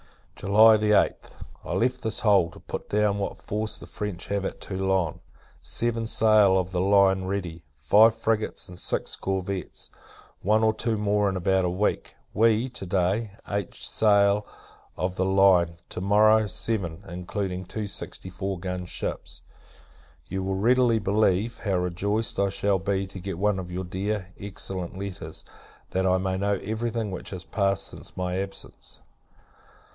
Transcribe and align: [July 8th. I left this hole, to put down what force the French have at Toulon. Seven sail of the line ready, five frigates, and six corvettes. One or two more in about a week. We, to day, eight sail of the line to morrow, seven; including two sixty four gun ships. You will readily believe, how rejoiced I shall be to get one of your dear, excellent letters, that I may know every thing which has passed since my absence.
[July 0.35 0.75
8th. 0.77 1.29
I 1.63 1.73
left 1.73 2.01
this 2.01 2.21
hole, 2.21 2.49
to 2.49 2.59
put 2.59 2.89
down 2.89 3.19
what 3.19 3.37
force 3.37 3.77
the 3.77 3.85
French 3.85 4.25
have 4.29 4.43
at 4.43 4.59
Toulon. 4.59 5.19
Seven 5.61 6.07
sail 6.07 6.57
of 6.57 6.71
the 6.71 6.81
line 6.81 7.25
ready, 7.25 7.61
five 7.77 8.15
frigates, 8.15 8.67
and 8.67 8.79
six 8.79 9.15
corvettes. 9.15 9.91
One 10.41 10.63
or 10.63 10.73
two 10.73 10.97
more 10.97 11.29
in 11.29 11.37
about 11.37 11.65
a 11.65 11.69
week. 11.69 12.15
We, 12.33 12.69
to 12.69 12.87
day, 12.87 13.33
eight 13.47 13.75
sail 13.75 14.47
of 14.97 15.15
the 15.17 15.25
line 15.25 15.75
to 15.89 16.01
morrow, 16.01 16.47
seven; 16.47 17.03
including 17.07 17.63
two 17.65 17.85
sixty 17.85 18.31
four 18.31 18.57
gun 18.59 18.87
ships. 18.87 19.43
You 20.25 20.41
will 20.41 20.55
readily 20.55 20.97
believe, 20.97 21.59
how 21.59 21.75
rejoiced 21.75 22.39
I 22.39 22.49
shall 22.49 22.79
be 22.79 23.05
to 23.05 23.19
get 23.19 23.37
one 23.37 23.59
of 23.59 23.71
your 23.71 23.83
dear, 23.83 24.29
excellent 24.39 24.97
letters, 24.97 25.45
that 25.91 26.07
I 26.07 26.17
may 26.17 26.39
know 26.39 26.55
every 26.63 26.89
thing 26.89 27.11
which 27.11 27.29
has 27.29 27.43
passed 27.43 27.85
since 27.85 28.17
my 28.17 28.39
absence. 28.39 29.01